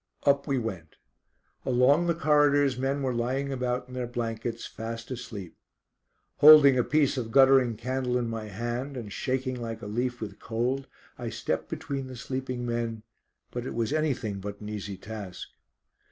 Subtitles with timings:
[0.23, 0.95] Up we went.
[1.63, 5.55] Along the corridors men were lying about in their blankets, fast asleep.
[6.37, 10.39] Holding a piece of guttering candle in my hand, and shaking like a leaf with
[10.39, 10.87] cold,
[11.19, 13.03] I stepped between the sleeping men;
[13.51, 15.49] but it was anything but an easy task.